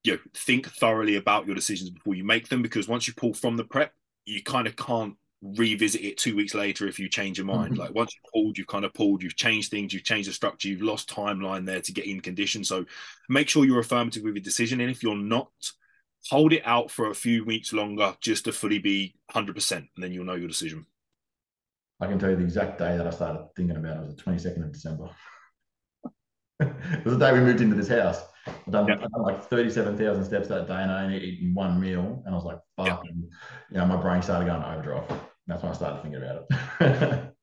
[0.03, 3.33] you know, think thoroughly about your decisions before you make them, because once you pull
[3.33, 3.93] from the prep,
[4.25, 7.73] you kind of can't revisit it two weeks later if you change your mind.
[7.73, 7.81] Mm-hmm.
[7.81, 10.67] Like once you've pulled, you've kind of pulled, you've changed things, you've changed the structure,
[10.67, 12.63] you've lost timeline there to get in condition.
[12.63, 12.85] So
[13.29, 14.81] make sure you're affirmative with your decision.
[14.81, 15.49] And if you're not,
[16.29, 20.11] hold it out for a few weeks longer just to fully be 100%, and then
[20.11, 20.85] you'll know your decision.
[21.99, 24.23] I can tell you the exact day that I started thinking about it was the
[24.23, 25.09] 22nd of December.
[26.61, 28.21] It was the day we moved into this house.
[28.47, 32.23] I've done, I've done like 37,000 steps that day and I only eaten one meal.
[32.25, 33.03] And I was like, fuck.
[33.07, 33.23] And,
[33.69, 35.07] you know, my brain started going overdrive.
[35.47, 36.45] That's when I started thinking about
[36.79, 37.33] it.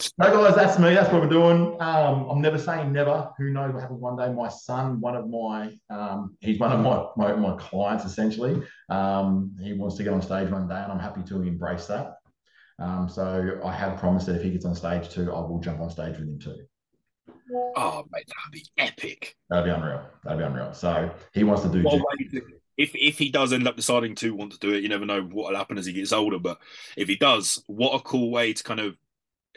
[0.00, 0.94] So, guys, that's me.
[0.94, 1.76] That's what we're doing.
[1.80, 3.30] Um, I'm never saying never.
[3.36, 4.32] Who knows what happens one day?
[4.32, 8.62] My son, one of my, um, he's one of my, my, my clients essentially.
[8.88, 12.16] Um, he wants to get on stage one day, and I'm happy to embrace that.
[12.78, 15.80] Um, so I have promised that if he gets on stage too, I will jump
[15.80, 16.64] on stage with him too.
[17.76, 19.36] Oh, mate, that'd be epic.
[19.48, 20.02] That'd be unreal.
[20.24, 20.72] That'd be unreal.
[20.72, 21.82] So he wants to do.
[21.82, 22.02] Well,
[22.76, 25.22] if if he does end up deciding to want to do it, you never know
[25.22, 26.38] what'll happen as he gets older.
[26.38, 26.58] But
[26.96, 28.96] if he does, what a cool way to kind of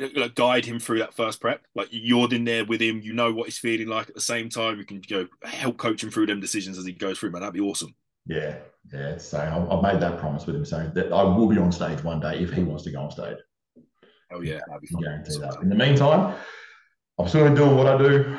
[0.01, 1.61] uh, like guide him through that first prep.
[1.75, 4.09] Like you're in there with him, you know what he's feeling like.
[4.09, 6.91] At the same time, you can go help coach him through them decisions as he
[6.91, 7.31] goes through.
[7.31, 7.95] Man, that'd be awesome.
[8.25, 8.57] Yeah,
[8.91, 9.17] yeah.
[9.17, 12.19] So I've made that promise with him, so that I will be on stage one
[12.19, 13.37] day if he wants to go on stage.
[14.31, 15.59] Oh yeah, I guarantee that.
[15.61, 16.35] In the meantime,
[17.19, 18.37] I'm still doing what I do.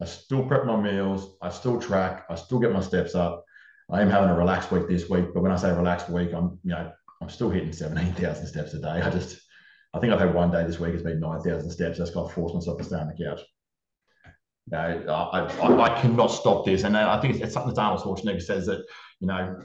[0.00, 1.36] I still prep my meals.
[1.40, 2.26] I still track.
[2.28, 3.44] I still get my steps up.
[3.90, 6.58] I am having a relaxed week this week, but when I say relaxed week, I'm
[6.64, 6.90] you know
[7.22, 9.00] I'm still hitting seventeen thousand steps a day.
[9.02, 9.40] I just
[9.94, 10.94] I think I've had one day this week.
[10.94, 11.98] It's been nine thousand steps.
[11.98, 13.40] That's got to force myself to stay on the couch.
[14.66, 17.80] You know, I, I, I cannot stop this, and I think it's, it's something that
[17.80, 18.84] Arnold Schwarzenegger says that
[19.20, 19.64] you know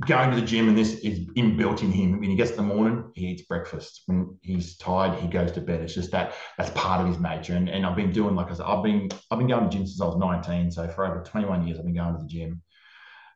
[0.00, 2.12] going to the gym and this is inbuilt in him.
[2.20, 4.02] When he gets in the morning, he eats breakfast.
[4.06, 5.80] When he's tired, he goes to bed.
[5.80, 7.54] It's just that that's part of his nature.
[7.54, 9.72] And, and I've been doing like I said, I've been I've been going to the
[9.72, 10.70] gym since I was 19.
[10.70, 12.62] So for over 21 years, I've been going to the gym.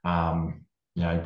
[0.04, 0.64] Um,
[0.94, 1.24] you know,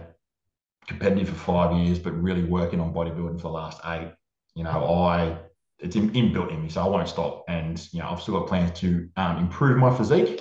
[0.87, 4.13] competitive for five years, but really working on bodybuilding for the last eight.
[4.55, 5.39] You know, I
[5.79, 7.45] it's inbuilt in me, so I won't stop.
[7.49, 10.41] And you know, I've still got plans to um, improve my physique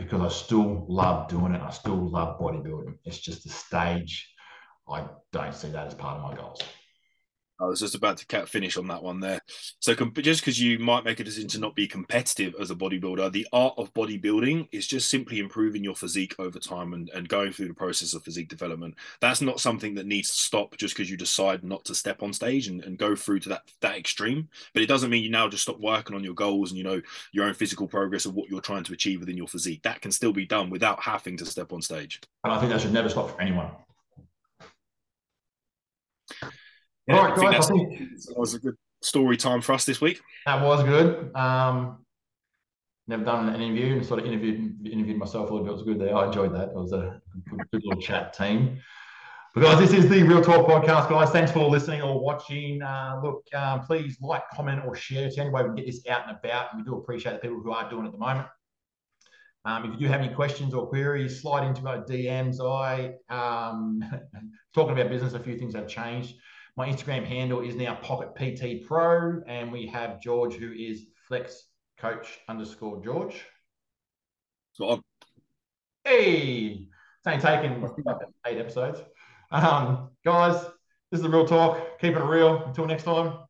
[0.00, 1.60] because I still love doing it.
[1.60, 2.94] I still love bodybuilding.
[3.04, 4.32] It's just a stage.
[4.88, 6.60] I don't see that as part of my goals.
[7.60, 9.40] I was just about to finish on that one there.
[9.80, 13.30] So, just because you might make a decision to not be competitive as a bodybuilder,
[13.32, 17.52] the art of bodybuilding is just simply improving your physique over time and, and going
[17.52, 18.94] through the process of physique development.
[19.20, 22.32] That's not something that needs to stop just because you decide not to step on
[22.32, 24.48] stage and, and go through to that that extreme.
[24.72, 27.02] But it doesn't mean you now just stop working on your goals and you know
[27.32, 29.82] your own physical progress of what you're trying to achieve within your physique.
[29.82, 32.20] That can still be done without having to step on stage.
[32.44, 33.70] And I think that should never stop for anyone.
[37.10, 37.70] Yeah, All right, I guys.
[37.70, 40.20] I think that was a good story time for us this week.
[40.46, 41.34] That was good.
[41.34, 42.04] Um,
[43.08, 45.70] never done an interview and sort of interviewed interviewed myself a little bit.
[45.70, 46.14] It was good there.
[46.16, 46.68] I enjoyed that.
[46.68, 48.78] It was a good, good little chat team.
[49.54, 51.30] But guys, this is the Real Talk podcast, guys.
[51.30, 52.80] Thanks for listening or watching.
[52.80, 55.26] Uh, look, um, please like, comment, or share.
[55.26, 56.72] It's the only way we can get this out and about.
[56.72, 58.46] And we do appreciate the people who are doing it at the moment.
[59.64, 62.60] Um, if you do have any questions or queries, slide into our DMs.
[62.60, 64.04] I um,
[64.74, 66.36] talking about business, a few things have changed.
[66.76, 71.66] My Instagram handle is now Pocket PT Pro, and we have George, who is Flex
[71.98, 73.44] Coach underscore George.
[74.72, 75.02] So I'm-
[76.04, 77.86] Hey, it's only taken
[78.46, 79.02] eight episodes.
[79.50, 80.62] Um, guys,
[81.10, 81.98] this is the real talk.
[82.00, 82.64] Keep it real.
[82.64, 83.44] Until next time,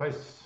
[0.00, 0.43] peace.